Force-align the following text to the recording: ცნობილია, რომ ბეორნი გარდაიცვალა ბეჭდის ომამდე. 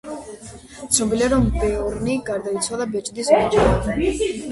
ცნობილია, 0.93 1.27
რომ 1.33 1.43
ბეორნი 1.57 2.15
გარდაიცვალა 2.29 2.87
ბეჭდის 2.95 3.29
ომამდე. 3.41 4.09